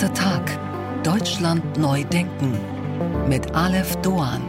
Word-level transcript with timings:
Achter 0.00 0.14
Tag. 0.14 0.58
Deutschland 1.02 1.76
neu 1.76 2.04
denken. 2.04 2.58
Mit 3.28 3.54
Aleph 3.54 3.96
Doan. 3.96 4.40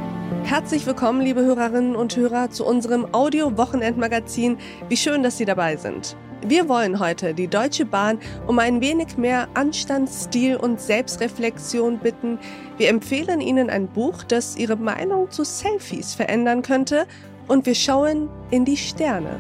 Herzlich 0.46 0.86
willkommen, 0.86 1.20
liebe 1.20 1.42
Hörerinnen 1.42 1.98
und 1.98 2.16
Hörer, 2.16 2.52
zu 2.52 2.66
unserem 2.66 3.14
Audio-Wochenendmagazin. 3.14 4.58
Wie 4.88 4.96
schön, 4.96 5.24
dass 5.24 5.38
Sie 5.38 5.44
dabei 5.44 5.76
sind. 5.76 6.16
Wir 6.48 6.70
wollen 6.70 7.02
heute 7.02 7.34
die 7.34 7.50
Deutsche 7.50 7.86
Bahn 7.86 8.18
um 8.48 8.60
ein 8.60 8.80
wenig 8.80 9.18
mehr 9.18 9.50
Anstand, 9.54 10.08
Stil 10.08 10.56
und 10.56 10.80
Selbstreflexion 10.80 12.00
bitten. 12.00 12.40
Wir 12.78 12.88
empfehlen 12.88 13.42
Ihnen 13.42 13.70
ein 13.70 13.88
Buch, 13.88 14.24
das 14.24 14.56
Ihre 14.56 14.78
Meinung 14.78 15.32
zu 15.32 15.44
Selfies 15.44 16.14
verändern 16.14 16.62
könnte. 16.62 17.08
Und 17.50 17.66
wir 17.66 17.76
schauen 17.76 18.30
in 18.52 18.64
die 18.64 18.78
Sterne. 18.78 19.38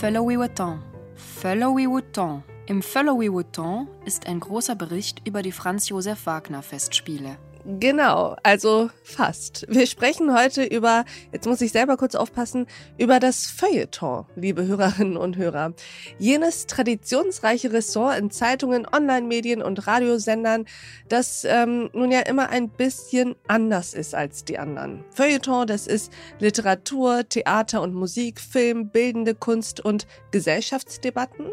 Followy-Wotton. 0.00 0.80
Followy-Wotton. 1.14 2.42
Im 2.64 2.80
Followy-Wotton 2.80 3.86
ist 4.06 4.26
ein 4.26 4.40
großer 4.40 4.74
Bericht 4.74 5.28
über 5.28 5.42
die 5.42 5.52
Franz 5.52 5.90
Josef 5.90 6.24
Wagner 6.24 6.62
Festspiele. 6.62 7.36
Genau, 7.64 8.36
also 8.42 8.90
fast. 9.02 9.66
Wir 9.68 9.86
sprechen 9.86 10.34
heute 10.34 10.64
über, 10.64 11.04
jetzt 11.30 11.46
muss 11.46 11.60
ich 11.60 11.72
selber 11.72 11.98
kurz 11.98 12.14
aufpassen, 12.14 12.66
über 12.96 13.20
das 13.20 13.46
Feuilleton, 13.46 14.24
liebe 14.34 14.66
Hörerinnen 14.66 15.18
und 15.18 15.36
Hörer. 15.36 15.74
Jenes 16.18 16.66
traditionsreiche 16.66 17.72
Ressort 17.72 18.18
in 18.18 18.30
Zeitungen, 18.30 18.86
Online-Medien 18.90 19.62
und 19.62 19.86
Radiosendern, 19.86 20.64
das 21.08 21.44
ähm, 21.44 21.90
nun 21.92 22.10
ja 22.10 22.20
immer 22.20 22.48
ein 22.48 22.70
bisschen 22.70 23.36
anders 23.46 23.92
ist 23.92 24.14
als 24.14 24.44
die 24.44 24.58
anderen. 24.58 25.04
Feuilleton, 25.10 25.66
das 25.66 25.86
ist 25.86 26.10
Literatur, 26.38 27.28
Theater 27.28 27.82
und 27.82 27.94
Musik, 27.94 28.40
Film, 28.40 28.88
bildende 28.88 29.34
Kunst 29.34 29.84
und 29.84 30.06
Gesellschaftsdebatten. 30.30 31.46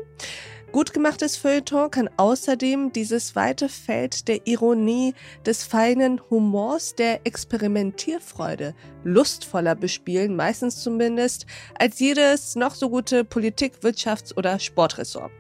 Gut 0.74 0.94
gemachtes 0.94 1.38
Feuilleton 1.38 1.90
kann 1.90 2.10
außerdem 2.18 2.92
dieses 2.92 3.36
weite 3.38 3.70
Feld 3.70 4.28
der 4.28 4.46
Ironie, 4.48 5.16
des 5.46 5.64
feinen 5.64 6.20
Humors, 6.30 6.94
der 6.94 7.26
Experimentierfreude 7.26 8.76
lustvoller 9.04 9.76
bespielen, 9.76 10.36
meistens 10.36 10.84
zumindest, 10.84 11.46
als 11.80 12.00
jedes 12.00 12.56
noch 12.56 12.76
so 12.76 12.90
gute 12.90 13.24
Politik-, 13.24 13.80
Wirtschafts- 13.82 14.36
oder 14.36 14.60
Sportressort. 14.60 15.32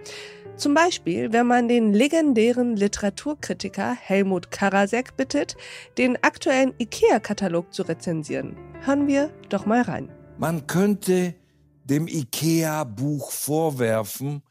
Zum 0.55 0.73
Beispiel, 0.73 1.31
wenn 1.33 1.45
man 1.45 1.67
den 1.67 1.93
legendären 1.93 2.77
Literaturkritiker 2.77 3.93
Helmut 3.93 4.49
Karasek 4.49 5.17
bittet, 5.17 5.57
den 5.97 6.17
aktuellen 6.23 6.73
IKEA-Katalog 6.79 7.73
zu 7.73 7.83
rezensieren. 7.83 8.55
Hören 8.83 9.07
wir 9.07 9.29
doch 9.49 9.65
mal 9.65 9.81
rein. 9.81 10.09
Man 10.39 10.65
könnte 10.65 11.35
dem 11.83 12.07
IKEA-Buch 12.07 13.29
vorwerfen, 13.31 14.41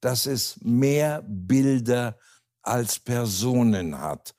dass 0.00 0.26
es 0.26 0.58
mehr 0.62 1.22
Bilder 1.26 2.18
als 2.62 2.98
Personen 2.98 3.98
hat. 3.98 4.34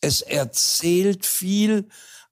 Es 0.00 0.20
erzählt 0.20 1.24
viel, 1.24 1.88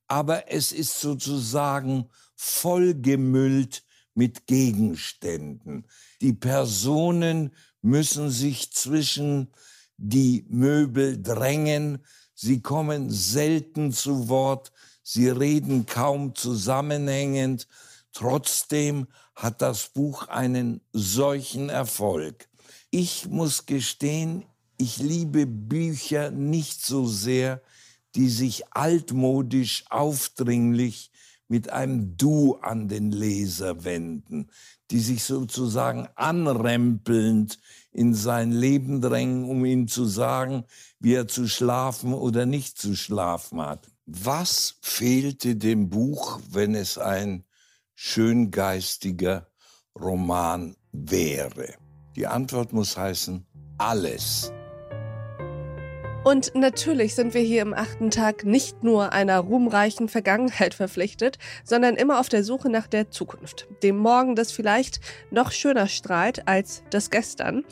aber 0.09 0.51
es 0.51 0.73
ist 0.73 1.01
sozusagen 1.01 2.11
vollgemüllt 2.35 3.85
mit 4.15 4.47
Gegenständen. 4.47 5.87
Die 6.21 6.33
Personen 6.33 7.55
müssen 7.81 8.31
sich 8.31 8.73
zwischen 8.73 9.53
die 9.97 10.45
Möbel 10.49 11.23
drängen, 11.23 12.05
sie 12.35 12.61
kommen 12.61 13.11
selten 13.11 13.93
zu 13.93 14.29
Wort, 14.29 14.73
sie 15.03 15.29
reden 15.29 15.87
kaum 15.87 16.35
zusammenhängend, 16.35 17.69
trotzdem 18.13 19.07
hat 19.35 19.63
das 19.63 19.89
Buch 19.89 20.29
einen 20.29 20.81
solchen 20.93 21.69
Erfolg. 21.69 22.50
Ich 22.93 23.29
muss 23.29 23.67
gestehen, 23.67 24.45
ich 24.77 24.99
liebe 24.99 25.47
Bücher 25.47 26.33
nicht 26.33 26.85
so 26.85 27.07
sehr, 27.07 27.63
die 28.17 28.29
sich 28.29 28.65
altmodisch 28.73 29.85
aufdringlich 29.91 31.13
mit 31.47 31.71
einem 31.71 32.17
Du 32.17 32.57
an 32.57 32.89
den 32.89 33.13
Leser 33.13 33.85
wenden, 33.85 34.51
die 34.91 34.99
sich 34.99 35.23
sozusagen 35.23 36.09
anrempelnd 36.17 37.61
in 37.93 38.13
sein 38.15 38.51
Leben 38.51 39.01
drängen, 39.01 39.49
um 39.49 39.65
ihm 39.65 39.87
zu 39.87 40.07
sagen, 40.07 40.65
wie 40.99 41.15
er 41.15 41.29
zu 41.29 41.47
schlafen 41.47 42.13
oder 42.13 42.45
nicht 42.45 42.77
zu 42.77 42.97
schlafen 42.97 43.61
hat. 43.61 43.87
Was 44.07 44.79
fehlte 44.81 45.55
dem 45.55 45.91
Buch, 45.91 46.41
wenn 46.51 46.75
es 46.75 46.99
ein 46.99 47.45
schöngeistiger 47.95 49.47
Roman 49.95 50.75
wäre? 50.91 51.75
Die 52.21 52.27
Antwort 52.27 52.75
muss 52.75 52.99
heißen, 52.99 53.47
alles. 53.79 54.53
Und 56.23 56.55
natürlich 56.55 57.15
sind 57.15 57.33
wir 57.33 57.41
hier 57.41 57.63
im 57.63 57.73
achten 57.73 58.11
Tag 58.11 58.45
nicht 58.45 58.85
nur 58.85 59.15
einer 59.15 59.39
ruhmreichen 59.39 60.07
Vergangenheit 60.07 60.75
verpflichtet, 60.75 61.39
sondern 61.65 61.97
immer 61.97 62.21
auf 62.21 62.29
der 62.29 62.45
Suche 62.45 62.69
nach 62.69 62.89
der 62.89 63.11
Zukunft. 63.11 63.69
Dem 63.83 63.97
Morgen, 63.97 64.37
das 64.37 64.53
vielleicht 64.53 65.01
noch 65.31 65.51
schöner 65.51 65.89
strahlt 65.89 66.47
als 66.47 66.83
das 66.91 67.09
Gestern. 67.09 67.65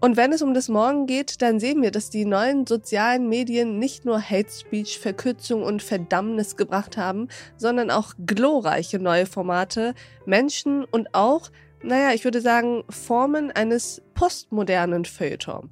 Und 0.00 0.16
wenn 0.16 0.32
es 0.32 0.40
um 0.40 0.54
das 0.54 0.68
Morgen 0.68 1.06
geht, 1.06 1.42
dann 1.42 1.58
sehen 1.58 1.82
wir, 1.82 1.90
dass 1.90 2.08
die 2.08 2.26
neuen 2.26 2.64
sozialen 2.64 3.28
Medien 3.28 3.80
nicht 3.80 4.04
nur 4.04 4.20
Hate 4.22 4.52
Speech, 4.52 5.00
Verkürzung 5.00 5.64
und 5.64 5.82
Verdammnis 5.82 6.54
gebracht 6.54 6.96
haben, 6.96 7.26
sondern 7.56 7.90
auch 7.90 8.14
glorreiche 8.24 9.00
neue 9.00 9.26
Formate, 9.26 9.94
Menschen 10.26 10.84
und 10.84 11.12
auch 11.12 11.50
naja, 11.86 12.12
ich 12.12 12.24
würde 12.24 12.40
sagen, 12.40 12.84
Formen 12.90 13.50
eines 13.50 14.02
postmodernen 14.14 15.04
Feuilleton. 15.04 15.70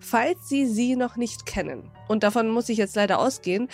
Falls 0.00 0.48
Sie 0.48 0.66
sie 0.66 0.96
noch 0.96 1.16
nicht 1.16 1.46
kennen, 1.46 1.90
und 2.08 2.22
davon 2.22 2.48
muss 2.48 2.68
ich 2.68 2.78
jetzt 2.78 2.96
leider 2.96 3.18
ausgehen, 3.18 3.68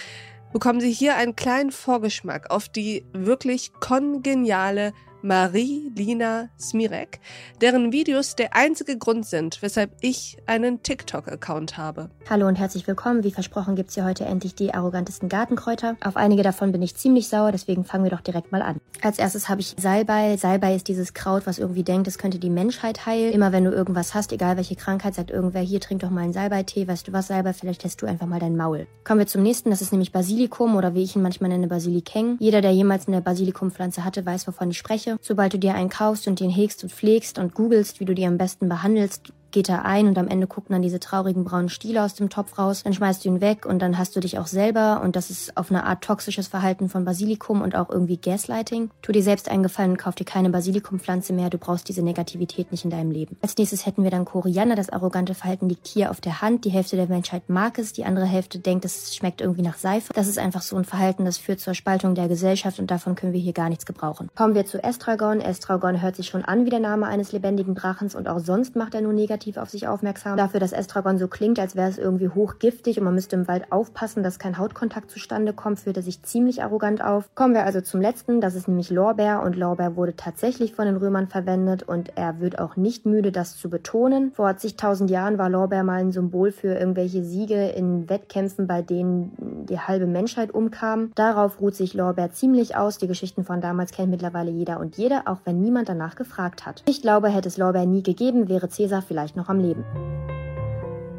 bekommen 0.52 0.80
Sie 0.80 0.92
hier 0.92 1.16
einen 1.16 1.36
kleinen 1.36 1.72
Vorgeschmack 1.72 2.50
auf 2.50 2.68
die 2.68 3.04
wirklich 3.12 3.72
kongeniale 3.80 4.92
Marie-Lina 5.22 6.48
Smirek, 6.60 7.18
deren 7.60 7.90
Videos 7.90 8.36
der 8.36 8.54
einzige 8.54 8.96
Grund 8.96 9.26
sind, 9.26 9.60
weshalb 9.62 9.90
ich 10.00 10.38
einen 10.46 10.82
TikTok-Account 10.82 11.76
habe. 11.76 12.10
Hallo 12.30 12.46
und 12.46 12.54
herzlich 12.54 12.86
willkommen. 12.86 13.24
Wie 13.24 13.32
versprochen 13.32 13.74
gibt's 13.74 13.94
hier 13.94 14.04
heute 14.04 14.24
endlich 14.24 14.54
die 14.54 14.72
arrogantesten 14.72 15.28
Gartenkräuter. 15.28 15.96
Auf 16.04 16.16
einige 16.16 16.44
davon 16.44 16.70
bin 16.70 16.82
ich 16.82 16.94
ziemlich 16.94 17.28
sauer, 17.28 17.50
deswegen 17.50 17.84
fangen 17.84 18.04
wir 18.04 18.12
doch 18.12 18.20
direkt 18.20 18.52
mal 18.52 18.62
an. 18.62 18.80
Als 19.02 19.18
erstes 19.18 19.48
habe 19.48 19.60
ich 19.60 19.74
Salbei. 19.78 20.36
Salbei 20.36 20.76
ist 20.76 20.86
dieses 20.86 21.14
Kraut, 21.14 21.46
was 21.46 21.58
irgendwie 21.58 21.82
denkt, 21.82 22.06
es 22.06 22.18
könnte 22.18 22.38
die 22.38 22.50
Menschheit 22.50 23.04
heilen. 23.06 23.32
Immer 23.32 23.50
wenn 23.50 23.64
du 23.64 23.72
irgendwas 23.72 24.14
hast, 24.14 24.32
egal 24.32 24.56
welche 24.56 24.76
Krankheit, 24.76 25.14
sagt 25.14 25.30
irgendwer, 25.30 25.62
hier 25.62 25.80
trink 25.80 26.00
doch 26.02 26.10
mal 26.10 26.22
einen 26.22 26.32
Salbeitee. 26.32 26.86
Weißt 26.86 27.08
du 27.08 27.12
was, 27.12 27.26
Salbei, 27.26 27.54
vielleicht 27.54 27.82
lässt 27.82 28.00
du 28.02 28.06
einfach 28.06 28.26
mal 28.26 28.38
dein 28.40 28.56
Maul. 28.56 28.86
Kommen 29.02 29.18
wir 29.18 29.26
zum 29.26 29.42
nächsten, 29.42 29.70
das 29.70 29.82
ist 29.82 29.90
nämlich 29.90 30.12
Basilikum 30.12 30.76
oder 30.76 30.94
wie 30.94 31.02
ich 31.02 31.16
ihn 31.16 31.22
manchmal 31.22 31.50
nenne, 31.50 31.66
Basilikeng. 31.66 32.36
Jeder, 32.38 32.60
der 32.60 32.70
jemals 32.70 33.08
eine 33.08 33.20
Basilikumpflanze 33.20 34.04
hatte, 34.04 34.24
weiß, 34.24 34.46
wovon 34.46 34.70
ich 34.70 34.78
spreche. 34.78 35.07
Sobald 35.20 35.54
du 35.54 35.58
dir 35.58 35.74
einen 35.74 35.88
kaufst 35.88 36.28
und 36.28 36.40
den 36.40 36.50
hegst 36.50 36.82
und 36.82 36.92
pflegst 36.92 37.38
und 37.38 37.54
googelst, 37.54 38.00
wie 38.00 38.04
du 38.04 38.14
die 38.14 38.26
am 38.26 38.38
besten 38.38 38.68
behandelst, 38.68 39.32
geht 39.50 39.68
er 39.68 39.84
ein 39.84 40.06
und 40.06 40.18
am 40.18 40.28
Ende 40.28 40.46
gucken 40.46 40.72
dann 40.72 40.82
diese 40.82 41.00
traurigen 41.00 41.44
braunen 41.44 41.68
Stiele 41.68 42.02
aus 42.02 42.14
dem 42.14 42.30
Topf 42.30 42.58
raus. 42.58 42.82
Dann 42.82 42.92
schmeißt 42.92 43.24
du 43.24 43.28
ihn 43.28 43.40
weg 43.40 43.66
und 43.66 43.80
dann 43.80 43.98
hast 43.98 44.14
du 44.16 44.20
dich 44.20 44.38
auch 44.38 44.46
selber 44.46 45.00
und 45.02 45.16
das 45.16 45.30
ist 45.30 45.56
auf 45.56 45.70
eine 45.70 45.84
Art 45.84 46.02
toxisches 46.02 46.48
Verhalten 46.48 46.88
von 46.88 47.04
Basilikum 47.04 47.62
und 47.62 47.74
auch 47.74 47.90
irgendwie 47.90 48.16
Gaslighting. 48.16 48.90
Tu 49.02 49.12
dir 49.12 49.22
selbst 49.22 49.48
eingefallen 49.48 49.92
und 49.92 49.96
kauf 49.96 50.14
dir 50.14 50.24
keine 50.24 50.50
Basilikumpflanze 50.50 51.32
mehr. 51.32 51.50
Du 51.50 51.58
brauchst 51.58 51.88
diese 51.88 52.02
Negativität 52.02 52.70
nicht 52.70 52.84
in 52.84 52.90
deinem 52.90 53.10
Leben. 53.10 53.36
Als 53.40 53.56
nächstes 53.56 53.86
hätten 53.86 54.04
wir 54.04 54.10
dann 54.10 54.24
Koriander. 54.24 54.76
Das 54.76 54.90
arrogante 54.90 55.34
Verhalten 55.34 55.68
liegt 55.68 55.86
hier 55.86 56.10
auf 56.10 56.20
der 56.20 56.42
Hand. 56.42 56.64
Die 56.64 56.70
Hälfte 56.70 56.96
der 56.96 57.08
Menschheit 57.08 57.48
mag 57.48 57.78
es, 57.78 57.92
die 57.92 58.04
andere 58.04 58.26
Hälfte 58.26 58.58
denkt, 58.58 58.84
es 58.84 59.14
schmeckt 59.14 59.40
irgendwie 59.40 59.62
nach 59.62 59.78
Seife. 59.78 60.12
Das 60.12 60.28
ist 60.28 60.38
einfach 60.38 60.62
so 60.62 60.76
ein 60.76 60.84
Verhalten, 60.84 61.24
das 61.24 61.38
führt 61.38 61.60
zur 61.60 61.74
Spaltung 61.74 62.14
der 62.14 62.28
Gesellschaft 62.28 62.78
und 62.78 62.90
davon 62.90 63.14
können 63.14 63.32
wir 63.32 63.40
hier 63.40 63.52
gar 63.52 63.68
nichts 63.68 63.86
gebrauchen. 63.86 64.28
Kommen 64.36 64.54
wir 64.54 64.66
zu 64.66 64.82
Estragon. 64.82 65.40
Estragon 65.40 66.02
hört 66.02 66.16
sich 66.16 66.26
schon 66.26 66.44
an 66.44 66.64
wie 66.64 66.70
der 66.70 66.80
Name 66.80 67.06
eines 67.06 67.32
lebendigen 67.32 67.74
Drachens 67.74 68.14
und 68.14 68.28
auch 68.28 68.40
sonst 68.40 68.76
macht 68.76 68.94
er 68.94 69.00
nur 69.00 69.12
negativ 69.12 69.37
auf 69.58 69.70
sich 69.70 69.88
aufmerksam. 69.88 70.36
Dafür, 70.36 70.60
dass 70.60 70.72
Estragon 70.72 71.18
so 71.18 71.28
klingt, 71.28 71.58
als 71.58 71.76
wäre 71.76 71.88
es 71.88 71.98
irgendwie 71.98 72.28
hochgiftig 72.28 72.98
und 72.98 73.04
man 73.04 73.14
müsste 73.14 73.36
im 73.36 73.48
Wald 73.48 73.70
aufpassen, 73.70 74.22
dass 74.22 74.38
kein 74.38 74.58
Hautkontakt 74.58 75.10
zustande 75.10 75.52
kommt, 75.52 75.80
führt 75.80 75.96
er 75.96 76.02
sich 76.02 76.22
ziemlich 76.22 76.62
arrogant 76.62 77.02
auf. 77.02 77.34
Kommen 77.34 77.54
wir 77.54 77.64
also 77.64 77.80
zum 77.80 78.00
letzten, 78.00 78.40
das 78.40 78.54
ist 78.54 78.68
nämlich 78.68 78.90
Lorbeer 78.90 79.42
und 79.42 79.56
Lorbeer 79.56 79.96
wurde 79.96 80.16
tatsächlich 80.16 80.74
von 80.74 80.86
den 80.86 80.96
Römern 80.96 81.28
verwendet 81.28 81.82
und 81.82 82.16
er 82.16 82.40
wird 82.40 82.58
auch 82.58 82.76
nicht 82.76 83.06
müde, 83.06 83.32
das 83.32 83.56
zu 83.56 83.70
betonen. 83.70 84.32
Vor 84.32 84.56
zigtausend 84.56 85.10
Jahren 85.10 85.38
war 85.38 85.48
Lorbeer 85.48 85.84
mal 85.84 86.00
ein 86.00 86.12
Symbol 86.12 86.52
für 86.52 86.74
irgendwelche 86.74 87.22
Siege 87.22 87.68
in 87.68 88.08
Wettkämpfen, 88.08 88.66
bei 88.66 88.82
denen 88.82 89.66
die 89.68 89.78
halbe 89.78 90.06
Menschheit 90.06 90.52
umkam. 90.52 91.12
Darauf 91.14 91.60
ruht 91.60 91.74
sich 91.74 91.94
Lorbeer 91.94 92.32
ziemlich 92.32 92.76
aus. 92.76 92.98
Die 92.98 93.06
Geschichten 93.06 93.44
von 93.44 93.60
damals 93.60 93.92
kennt 93.92 94.10
mittlerweile 94.10 94.50
jeder 94.50 94.80
und 94.80 94.96
jede, 94.96 95.26
auch 95.26 95.38
wenn 95.44 95.60
niemand 95.60 95.88
danach 95.88 96.16
gefragt 96.16 96.66
hat. 96.66 96.82
Ich 96.86 97.02
glaube, 97.02 97.28
hätte 97.28 97.48
es 97.48 97.56
Lorbeer 97.56 97.86
nie 97.86 98.02
gegeben, 98.02 98.48
wäre 98.48 98.68
Cäsar 98.68 99.02
vielleicht 99.02 99.27
noch 99.36 99.48
am 99.48 99.60
Leben. 99.60 99.84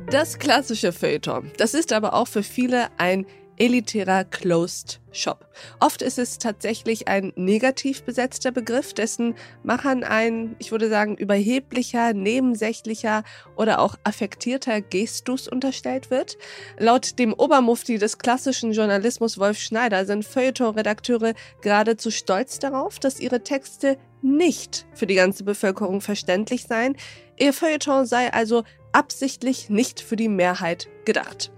Das 0.09 0.39
klassische 0.39 0.91
Feuilleton. 0.91 1.51
Das 1.57 1.73
ist 1.73 1.93
aber 1.93 2.13
auch 2.13 2.27
für 2.27 2.43
viele 2.43 2.87
ein 2.97 3.25
elitärer 3.59 4.23
Closed 4.23 5.01
Shop. 5.11 5.45
Oft 5.79 6.01
ist 6.01 6.17
es 6.17 6.37
tatsächlich 6.37 7.07
ein 7.07 7.33
negativ 7.35 8.03
besetzter 8.03 8.51
Begriff, 8.51 8.93
dessen 8.93 9.35
Machern 9.63 10.03
ein, 10.03 10.55
ich 10.59 10.71
würde 10.71 10.89
sagen, 10.89 11.17
überheblicher, 11.17 12.13
nebensächlicher 12.13 13.23
oder 13.55 13.79
auch 13.79 13.95
affektierter 14.03 14.81
Gestus 14.81 15.47
unterstellt 15.47 16.09
wird. 16.09 16.37
Laut 16.77 17.19
dem 17.19 17.33
Obermufti 17.33 17.97
des 17.97 18.17
klassischen 18.17 18.71
Journalismus 18.71 19.37
Wolf 19.37 19.59
Schneider 19.59 20.05
sind 20.05 20.25
Feuilleton-Redakteure 20.25 21.33
geradezu 21.61 22.11
stolz 22.11 22.59
darauf, 22.59 22.99
dass 22.99 23.19
ihre 23.19 23.43
Texte 23.43 23.97
nicht 24.21 24.85
für 24.93 25.07
die 25.07 25.15
ganze 25.15 25.43
Bevölkerung 25.43 26.01
verständlich 26.01 26.63
seien. 26.63 26.95
Ihr 27.37 27.53
Feuilleton 27.53 28.05
sei 28.05 28.31
also 28.31 28.63
absichtlich 28.91 29.69
nicht 29.69 30.01
für 30.01 30.15
die 30.15 30.29
Mehrheit 30.29 30.87
gedacht. 31.05 31.51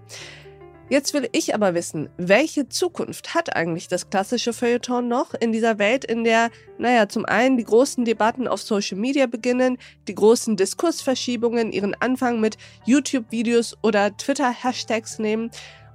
Jetzt 0.91 1.13
will 1.13 1.29
ich 1.31 1.55
aber 1.55 1.73
wissen, 1.73 2.09
welche 2.17 2.67
Zukunft 2.67 3.33
hat 3.33 3.55
eigentlich 3.55 3.87
das 3.87 4.09
klassische 4.09 4.51
Feuilleton 4.51 5.07
noch 5.07 5.33
in 5.33 5.53
dieser 5.53 5.79
Welt, 5.79 6.03
in 6.03 6.25
der, 6.25 6.49
naja, 6.77 7.07
zum 7.07 7.23
einen 7.23 7.55
die 7.55 7.63
großen 7.63 8.03
Debatten 8.03 8.45
auf 8.45 8.61
Social 8.61 8.97
Media 8.97 9.25
beginnen, 9.25 9.77
die 10.09 10.15
großen 10.15 10.57
Diskursverschiebungen 10.57 11.71
ihren 11.71 11.95
Anfang 12.01 12.41
mit 12.41 12.57
YouTube-Videos 12.83 13.77
oder 13.81 14.17
Twitter-Hashtags 14.17 15.17
nehmen 15.17 15.49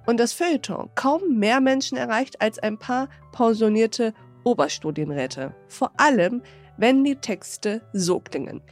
und 0.06 0.18
das 0.18 0.32
Feuilleton 0.32 0.88
kaum 0.94 1.38
mehr 1.38 1.60
Menschen 1.60 1.98
erreicht 1.98 2.40
als 2.40 2.58
ein 2.58 2.78
paar 2.78 3.10
pensionierte 3.32 4.14
Oberstudienräte. 4.44 5.54
Vor 5.68 5.92
allem, 5.98 6.40
wenn 6.78 7.04
die 7.04 7.16
Texte 7.16 7.82
so 7.92 8.18
klingen. 8.18 8.62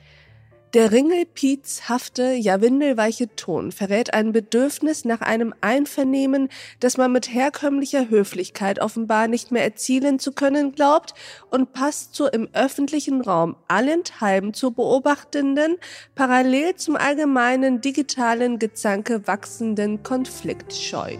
Der 0.74 0.90
ringelpiezhafte, 0.90 2.32
ja 2.32 2.60
windelweiche 2.60 3.32
Ton 3.36 3.70
verrät 3.70 4.12
ein 4.12 4.32
Bedürfnis 4.32 5.04
nach 5.04 5.20
einem 5.20 5.54
Einvernehmen, 5.60 6.48
das 6.80 6.96
man 6.96 7.12
mit 7.12 7.32
herkömmlicher 7.32 8.10
Höflichkeit 8.10 8.80
offenbar 8.80 9.28
nicht 9.28 9.52
mehr 9.52 9.62
erzielen 9.62 10.18
zu 10.18 10.32
können 10.32 10.72
glaubt 10.72 11.14
und 11.48 11.74
passt 11.74 12.16
zur 12.16 12.34
im 12.34 12.48
öffentlichen 12.54 13.20
Raum 13.20 13.54
allenthalben 13.68 14.52
zu 14.52 14.72
beobachtenden, 14.72 15.76
parallel 16.16 16.74
zum 16.74 16.96
allgemeinen 16.96 17.80
digitalen 17.80 18.58
Gezanke 18.58 19.28
wachsenden 19.28 20.02
Konfliktscheu. 20.02 21.18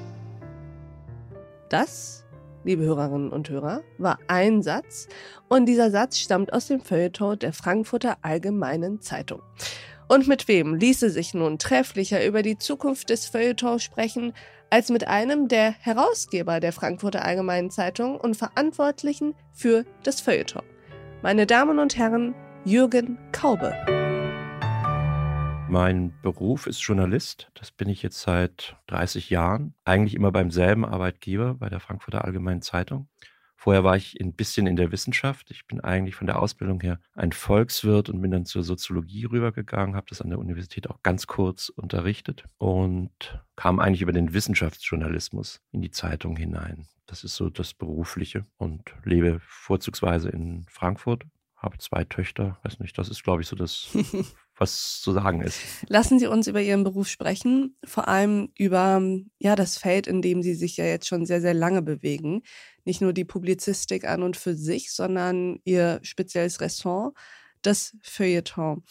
Das 1.68 2.23
liebe 2.64 2.82
Hörerinnen 2.82 3.30
und 3.30 3.48
Hörer, 3.48 3.82
war 3.98 4.18
ein 4.26 4.62
Satz 4.62 5.08
und 5.48 5.66
dieser 5.66 5.90
Satz 5.90 6.18
stammt 6.18 6.52
aus 6.52 6.66
dem 6.66 6.80
Feuilleton 6.80 7.38
der 7.38 7.52
Frankfurter 7.52 8.16
Allgemeinen 8.22 9.00
Zeitung. 9.00 9.40
Und 10.08 10.28
mit 10.28 10.48
wem 10.48 10.74
ließe 10.74 11.10
sich 11.10 11.34
nun 11.34 11.58
trefflicher 11.58 12.26
über 12.26 12.42
die 12.42 12.58
Zukunft 12.58 13.10
des 13.10 13.26
Feuilletons 13.26 13.82
sprechen, 13.82 14.32
als 14.70 14.90
mit 14.90 15.06
einem 15.06 15.48
der 15.48 15.72
Herausgeber 15.72 16.60
der 16.60 16.72
Frankfurter 16.72 17.24
Allgemeinen 17.24 17.70
Zeitung 17.70 18.16
und 18.16 18.36
Verantwortlichen 18.36 19.34
für 19.52 19.84
das 20.02 20.20
Feuilleton. 20.20 20.62
Meine 21.22 21.46
Damen 21.46 21.78
und 21.78 21.96
Herren, 21.96 22.34
Jürgen 22.64 23.18
Kaube. 23.32 23.74
Mein 25.68 26.12
Beruf 26.22 26.66
ist 26.66 26.80
Journalist. 26.82 27.50
Das 27.54 27.70
bin 27.70 27.88
ich 27.88 28.02
jetzt 28.02 28.20
seit 28.20 28.76
30 28.86 29.30
Jahren. 29.30 29.74
Eigentlich 29.84 30.14
immer 30.14 30.30
beim 30.30 30.50
selben 30.50 30.84
Arbeitgeber, 30.84 31.54
bei 31.54 31.68
der 31.68 31.80
Frankfurter 31.80 32.24
Allgemeinen 32.24 32.62
Zeitung. 32.62 33.08
Vorher 33.64 33.82
war 33.82 33.96
ich 33.96 34.20
ein 34.20 34.34
bisschen 34.34 34.66
in 34.66 34.76
der 34.76 34.92
Wissenschaft. 34.92 35.50
Ich 35.50 35.66
bin 35.66 35.80
eigentlich 35.80 36.16
von 36.16 36.26
der 36.26 36.38
Ausbildung 36.42 36.82
her 36.82 37.00
ein 37.14 37.32
Volkswirt 37.32 38.10
und 38.10 38.20
bin 38.20 38.30
dann 38.30 38.44
zur 38.44 38.62
Soziologie 38.62 39.24
rübergegangen, 39.24 39.96
habe 39.96 40.04
das 40.10 40.20
an 40.20 40.28
der 40.28 40.38
Universität 40.38 40.90
auch 40.90 41.02
ganz 41.02 41.26
kurz 41.26 41.70
unterrichtet 41.70 42.44
und 42.58 43.42
kam 43.56 43.80
eigentlich 43.80 44.02
über 44.02 44.12
den 44.12 44.34
Wissenschaftsjournalismus 44.34 45.62
in 45.72 45.80
die 45.80 45.90
Zeitung 45.90 46.36
hinein. 46.36 46.86
Das 47.06 47.24
ist 47.24 47.36
so 47.36 47.48
das 47.48 47.72
Berufliche 47.72 48.44
und 48.58 48.82
lebe 49.02 49.40
vorzugsweise 49.40 50.28
in 50.28 50.66
Frankfurt, 50.68 51.24
habe 51.56 51.78
zwei 51.78 52.04
Töchter, 52.04 52.58
weiß 52.64 52.80
nicht, 52.80 52.98
das 52.98 53.08
ist 53.08 53.24
glaube 53.24 53.40
ich 53.40 53.48
so 53.48 53.56
das 53.56 53.88
was 54.56 55.00
zu 55.00 55.12
sagen 55.12 55.42
ist. 55.42 55.60
Lassen 55.88 56.18
Sie 56.18 56.26
uns 56.26 56.46
über 56.46 56.60
Ihren 56.60 56.84
Beruf 56.84 57.08
sprechen, 57.08 57.76
vor 57.84 58.08
allem 58.08 58.50
über 58.56 59.02
ja, 59.38 59.56
das 59.56 59.76
Feld, 59.78 60.06
in 60.06 60.22
dem 60.22 60.42
Sie 60.42 60.54
sich 60.54 60.76
ja 60.76 60.84
jetzt 60.84 61.08
schon 61.08 61.26
sehr, 61.26 61.40
sehr 61.40 61.54
lange 61.54 61.82
bewegen. 61.82 62.42
Nicht 62.84 63.00
nur 63.00 63.12
die 63.12 63.24
Publizistik 63.24 64.04
an 64.04 64.22
und 64.22 64.36
für 64.36 64.54
sich, 64.54 64.92
sondern 64.92 65.58
Ihr 65.64 66.00
spezielles 66.02 66.60
Ressort, 66.60 67.16
das 67.62 67.96
Feuilleton. 68.02 68.84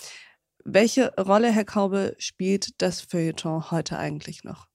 Welche 0.66 1.14
Rolle, 1.16 1.52
Herr 1.52 1.66
Kaube, 1.66 2.16
spielt 2.18 2.82
das 2.82 3.02
Feuilleton 3.02 3.72
heute 3.72 3.98
eigentlich 3.98 4.44
noch? 4.44 4.68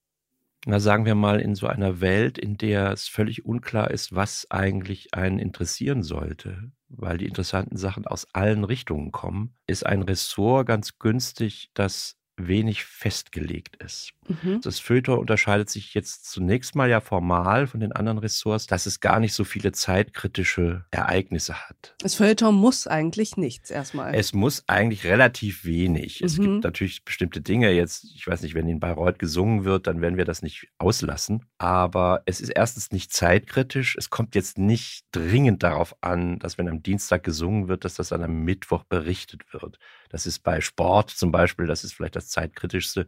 Na, 0.67 0.81
sagen 0.81 1.07
wir 1.07 1.15
mal, 1.15 1.41
in 1.41 1.55
so 1.55 1.67
einer 1.67 2.01
Welt, 2.01 2.37
in 2.37 2.57
der 2.57 2.93
es 2.93 3.09
völlig 3.09 3.45
unklar 3.45 3.91
ist, 3.91 4.15
was 4.15 4.47
eigentlich 4.51 5.15
einen 5.15 5.39
interessieren 5.39 6.03
sollte, 6.03 6.73
weil 6.89 7.19
die 7.19 7.27
interessanten 7.27 7.77
Sachen 7.77 8.07
aus 8.07 8.27
allen 8.35 8.65
Richtungen 8.65 9.13
kommen, 9.13 9.57
ist 9.67 9.87
ein 9.87 10.03
Ressort 10.03 10.67
ganz 10.67 10.99
günstig, 10.99 11.71
das 11.75 12.18
wenig 12.39 12.85
festgelegt 12.85 13.77
ist. 13.83 14.13
Mhm. 14.29 14.61
Das 14.63 14.79
Feuilleton 14.79 15.19
unterscheidet 15.19 15.71
sich 15.71 15.95
jetzt 15.95 16.31
zunächst 16.31 16.75
mal 16.75 16.89
ja 16.89 17.01
formal 17.01 17.67
von 17.67 17.81
den 17.81 17.93
anderen 17.93 18.19
Ressorts, 18.19 18.67
dass 18.67 18.87
es 18.87 19.01
gar 19.01 19.21
nicht 19.21 19.35
so 19.35 19.45
viele 19.45 19.73
zeitkritische 19.73 20.85
Ereignisse 20.91 21.55
hat. 21.55 21.95
Das 21.99 22.15
Feuilleton 22.15 22.55
muss 22.55 22.87
eigentlich 22.87 23.37
nichts 23.37 23.71
erstmal. 23.71 24.15
Es 24.15 24.33
muss 24.33 24.65
eigentlich 24.67 25.05
relativ 25.05 25.65
wenig. 25.65 26.21
Mhm. 26.21 26.27
Es 26.27 26.39
gibt 26.39 26.65
natürlich 26.65 27.05
bestimmte 27.05 27.41
Dinge. 27.41 27.73
Jetzt, 27.73 28.13
ich 28.15 28.27
weiß 28.27 28.43
nicht, 28.43 28.55
wenn 28.55 28.69
in 28.69 28.81
Bayreuth 28.81 29.19
gesungen 29.19 29.65
wird, 29.65 29.87
dann 29.87 30.01
werden 30.01 30.17
wir 30.17 30.25
das 30.25 30.43
nicht 30.43 30.69
auslassen. 30.79 31.45
Aber 31.59 32.23
es 32.27 32.41
ist 32.41 32.51
erstens 32.51 32.93
nicht 32.93 33.13
zeitkritisch. 33.13 33.97
Es 33.97 34.11
kommt 34.11 34.35
jetzt 34.35 34.59
nicht 34.59 35.07
dringend 35.13 35.63
darauf 35.63 35.97
an, 36.03 36.39
dass 36.39 36.59
wenn 36.59 36.69
am 36.69 36.83
Dienstag 36.83 37.25
gesungen 37.25 37.69
wird, 37.69 37.85
dass 37.85 37.95
das 37.95 38.11
dann 38.11 38.23
am 38.23 38.45
Mittwoch 38.45 38.85
berichtet 38.85 39.53
wird. 39.53 39.79
Das 40.11 40.27
ist 40.27 40.41
bei 40.41 40.61
Sport 40.61 41.11
zum 41.11 41.33
Beispiel, 41.33 41.67
das 41.67 41.85
ist 41.85 41.93
vielleicht 41.93 42.17
das 42.17 42.28
zeitkritischste 42.29 43.07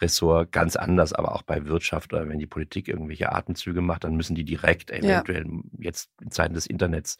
Ressort 0.00 0.52
ganz 0.52 0.76
anders, 0.76 1.12
aber 1.12 1.34
auch 1.34 1.42
bei 1.42 1.66
Wirtschaft 1.66 2.12
oder 2.12 2.28
wenn 2.28 2.38
die 2.38 2.46
Politik 2.46 2.88
irgendwelche 2.88 3.32
Atemzüge 3.32 3.80
macht, 3.80 4.04
dann 4.04 4.16
müssen 4.16 4.34
die 4.34 4.44
direkt 4.44 4.90
eventuell 4.90 5.46
ja. 5.46 5.60
jetzt 5.78 6.10
in 6.20 6.30
Zeiten 6.30 6.54
des 6.54 6.66
Internets 6.66 7.18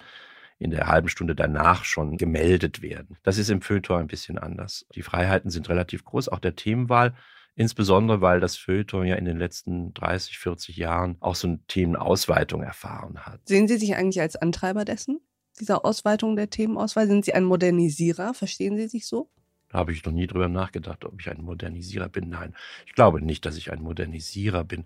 in 0.58 0.70
der 0.70 0.86
halben 0.86 1.08
Stunde 1.08 1.34
danach 1.34 1.84
schon 1.84 2.16
gemeldet 2.16 2.82
werden. 2.82 3.16
Das 3.22 3.38
ist 3.38 3.50
im 3.50 3.62
Feuilleton 3.62 4.00
ein 4.00 4.06
bisschen 4.06 4.38
anders. 4.38 4.86
Die 4.94 5.02
Freiheiten 5.02 5.50
sind 5.50 5.68
relativ 5.68 6.04
groß, 6.04 6.28
auch 6.28 6.38
der 6.38 6.54
Themenwahl, 6.54 7.14
insbesondere 7.54 8.20
weil 8.20 8.40
das 8.40 8.56
Feuilleton 8.56 9.06
ja 9.06 9.16
in 9.16 9.24
den 9.24 9.38
letzten 9.38 9.92
30, 9.94 10.38
40 10.38 10.76
Jahren 10.76 11.16
auch 11.20 11.34
so 11.34 11.48
eine 11.48 11.60
Themenausweitung 11.66 12.62
erfahren 12.62 13.26
hat. 13.26 13.40
Sehen 13.44 13.66
Sie 13.66 13.76
sich 13.76 13.96
eigentlich 13.96 14.20
als 14.20 14.36
Antreiber 14.36 14.84
dessen? 14.84 15.20
dieser 15.60 15.84
Ausweitung 15.84 16.36
der 16.36 16.50
Themenauswahl? 16.50 17.06
Sind 17.06 17.24
Sie 17.24 17.34
ein 17.34 17.44
Modernisierer? 17.44 18.34
Verstehen 18.34 18.76
Sie 18.76 18.88
sich 18.88 19.06
so? 19.06 19.30
Da 19.72 19.78
habe 19.78 19.92
ich 19.92 20.04
noch 20.04 20.12
nie 20.12 20.26
drüber 20.26 20.48
nachgedacht, 20.48 21.04
ob 21.04 21.18
ich 21.20 21.30
ein 21.30 21.42
Modernisierer 21.42 22.08
bin. 22.08 22.28
Nein, 22.28 22.54
ich 22.86 22.92
glaube 22.92 23.22
nicht, 23.22 23.46
dass 23.46 23.56
ich 23.56 23.72
ein 23.72 23.82
Modernisierer 23.82 24.64
bin. 24.64 24.84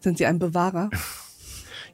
Sind 0.00 0.18
Sie 0.18 0.26
ein 0.26 0.38
Bewahrer? 0.38 0.90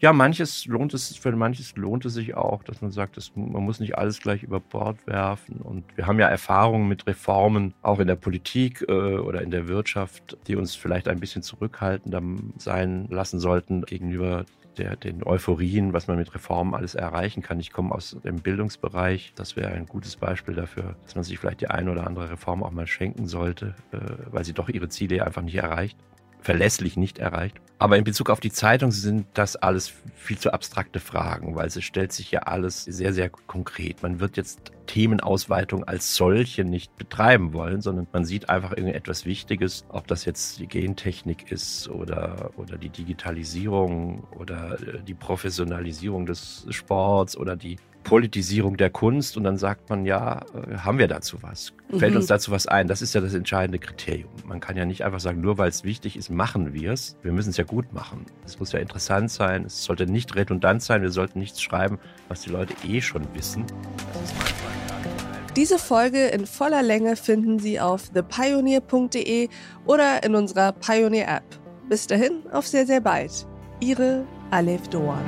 Ja, 0.00 0.12
manches 0.12 0.64
lohnt 0.66 0.94
es, 0.94 1.16
für 1.16 1.32
manches 1.32 1.74
lohnt 1.74 2.04
es 2.04 2.14
sich 2.14 2.36
auch, 2.36 2.62
dass 2.62 2.80
man 2.80 2.92
sagt, 2.92 3.16
dass 3.16 3.34
man 3.34 3.64
muss 3.64 3.80
nicht 3.80 3.98
alles 3.98 4.20
gleich 4.20 4.44
über 4.44 4.60
Bord 4.60 5.04
werfen. 5.08 5.56
Und 5.56 5.84
wir 5.96 6.06
haben 6.06 6.20
ja 6.20 6.28
Erfahrungen 6.28 6.86
mit 6.86 7.08
Reformen, 7.08 7.74
auch 7.82 7.98
in 7.98 8.06
der 8.06 8.14
Politik 8.14 8.84
äh, 8.88 8.92
oder 8.92 9.42
in 9.42 9.50
der 9.50 9.66
Wirtschaft, 9.66 10.38
die 10.46 10.54
uns 10.54 10.76
vielleicht 10.76 11.08
ein 11.08 11.18
bisschen 11.18 11.42
zurückhaltender 11.42 12.22
sein 12.58 13.08
lassen 13.10 13.40
sollten 13.40 13.82
gegenüber 13.82 14.44
der, 14.76 14.94
den 14.94 15.26
Euphorien, 15.26 15.92
was 15.92 16.06
man 16.06 16.16
mit 16.16 16.32
Reformen 16.32 16.74
alles 16.74 16.94
erreichen 16.94 17.42
kann. 17.42 17.58
Ich 17.58 17.72
komme 17.72 17.92
aus 17.92 18.16
dem 18.22 18.36
Bildungsbereich. 18.36 19.32
Das 19.34 19.56
wäre 19.56 19.72
ein 19.72 19.86
gutes 19.86 20.14
Beispiel 20.14 20.54
dafür, 20.54 20.94
dass 21.02 21.16
man 21.16 21.24
sich 21.24 21.40
vielleicht 21.40 21.60
die 21.60 21.70
eine 21.70 21.90
oder 21.90 22.06
andere 22.06 22.30
Reform 22.30 22.62
auch 22.62 22.70
mal 22.70 22.86
schenken 22.86 23.26
sollte, 23.26 23.74
äh, 23.90 23.98
weil 24.30 24.44
sie 24.44 24.52
doch 24.52 24.68
ihre 24.68 24.88
Ziele 24.88 25.26
einfach 25.26 25.42
nicht 25.42 25.56
erreicht 25.56 25.98
verlässlich 26.40 26.97
nicht 26.97 27.18
erreicht. 27.18 27.61
Aber 27.80 27.97
in 27.97 28.02
Bezug 28.02 28.28
auf 28.28 28.40
die 28.40 28.50
Zeitung 28.50 28.90
sind 28.90 29.26
das 29.35 29.54
alles 29.54 29.92
viel 30.16 30.37
zu 30.37 30.52
abstrakte 30.52 30.99
Fragen, 30.99 31.54
weil 31.54 31.68
es 31.68 31.83
stellt 31.85 32.12
sich 32.12 32.33
ja 32.33 32.40
alles 32.40 32.85
sehr, 32.85 33.12
sehr 33.12 33.30
konkret. 33.30 34.02
Man 34.02 34.18
wird 34.18 34.37
jetzt 34.37 34.73
Themenausweitung 34.87 35.85
als 35.85 36.16
solche 36.16 36.64
nicht 36.64 36.97
betreiben 36.97 37.52
wollen, 37.52 37.80
sondern 37.80 38.09
man 38.12 38.25
sieht 38.25 38.49
einfach 38.49 38.73
irgendetwas 38.73 39.26
Wichtiges, 39.26 39.85
ob 39.90 40.09
das 40.09 40.25
jetzt 40.25 40.59
die 40.59 40.66
Gentechnik 40.66 41.52
ist 41.52 41.88
oder, 41.88 42.50
oder 42.57 42.78
die 42.78 42.88
Digitalisierung 42.88 44.25
oder 44.37 44.80
äh, 44.80 45.02
die 45.07 45.14
Professionalisierung 45.14 46.26
des 46.26 46.66
Sports 46.71 47.37
oder 47.37 47.54
die 47.54 47.76
Politisierung 48.04 48.76
der 48.76 48.90
Kunst 48.90 49.36
und 49.36 49.44
dann 49.44 49.58
sagt 49.58 49.90
man, 49.90 50.06
ja, 50.06 50.40
äh, 50.54 50.78
haben 50.78 50.98
wir 50.98 51.08
dazu 51.08 51.38
was? 51.42 51.72
Fällt 51.96 52.12
mhm. 52.12 52.18
uns 52.18 52.26
dazu 52.26 52.50
was 52.50 52.66
ein? 52.66 52.88
Das 52.88 53.02
ist 53.02 53.14
ja 53.14 53.20
das 53.20 53.34
entscheidende 53.34 53.78
Kriterium. 53.78 54.30
Man 54.46 54.60
kann 54.60 54.76
ja 54.76 54.84
nicht 54.84 55.04
einfach 55.04 55.20
sagen, 55.20 55.40
nur 55.40 55.58
weil 55.58 55.68
es 55.68 55.84
wichtig 55.84 56.16
ist, 56.16 56.30
machen 56.30 56.72
wir 56.72 56.92
es. 56.92 57.16
Wir 57.22 57.32
müssen 57.32 57.50
es 57.50 57.56
ja 57.56 57.64
gut 57.64 57.92
machen. 57.92 58.24
Es 58.44 58.58
muss 58.58 58.72
ja 58.72 58.78
interessant 58.78 59.30
sein. 59.30 59.64
Es 59.64 59.84
sollte 59.84 60.06
nicht 60.06 60.34
redundant 60.36 60.82
sein. 60.82 61.02
Wir 61.02 61.10
sollten 61.10 61.38
nichts 61.38 61.60
schreiben, 61.60 61.98
was 62.28 62.42
die 62.42 62.50
Leute 62.50 62.74
eh 62.86 63.00
schon 63.00 63.26
wissen. 63.34 63.64
Diese 65.56 65.78
Folge 65.78 66.28
in 66.28 66.46
voller 66.46 66.82
Länge 66.82 67.16
finden 67.16 67.58
Sie 67.58 67.80
auf 67.80 68.10
thepioneer.de 68.10 69.48
oder 69.86 70.22
in 70.22 70.34
unserer 70.34 70.72
Pioneer 70.72 71.28
App. 71.28 71.58
Bis 71.88 72.06
dahin, 72.06 72.42
auf 72.52 72.66
sehr, 72.66 72.86
sehr 72.86 73.00
bald. 73.00 73.46
Ihre 73.80 74.24
Alef 74.50 74.88
Doan. 74.88 75.24